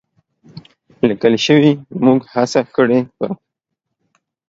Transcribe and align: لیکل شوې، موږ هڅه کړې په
لیکل 1.07 1.35
شوې، 1.45 1.71
موږ 2.03 2.19
هڅه 2.33 2.61
کړې 2.75 2.99
په 3.17 3.27